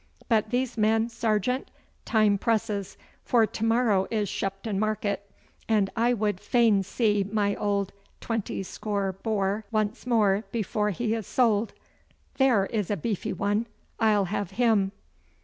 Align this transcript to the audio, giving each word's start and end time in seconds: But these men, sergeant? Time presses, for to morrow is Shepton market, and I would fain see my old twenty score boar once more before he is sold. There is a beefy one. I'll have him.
But 0.27 0.49
these 0.49 0.79
men, 0.79 1.09
sergeant? 1.09 1.69
Time 2.05 2.39
presses, 2.39 2.97
for 3.23 3.45
to 3.45 3.63
morrow 3.63 4.07
is 4.09 4.27
Shepton 4.27 4.79
market, 4.79 5.29
and 5.69 5.91
I 5.95 6.11
would 6.11 6.39
fain 6.39 6.81
see 6.81 7.23
my 7.31 7.55
old 7.55 7.93
twenty 8.19 8.63
score 8.63 9.11
boar 9.11 9.63
once 9.69 10.07
more 10.07 10.43
before 10.51 10.89
he 10.89 11.13
is 11.13 11.27
sold. 11.27 11.73
There 12.39 12.65
is 12.65 12.89
a 12.89 12.97
beefy 12.97 13.31
one. 13.33 13.67
I'll 13.99 14.25
have 14.25 14.49
him. 14.57 14.91